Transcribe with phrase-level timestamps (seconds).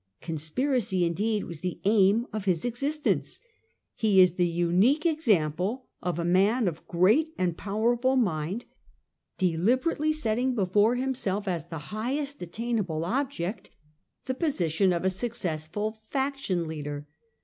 [0.19, 3.39] Conspiracy, indeed, was the aim of his existence.
[3.93, 8.65] He is the unique example of a man of great and powerful mind
[9.37, 13.69] deliberately setting before himself as Che highest attainable object
[14.25, 17.05] the position of a successful faction leader.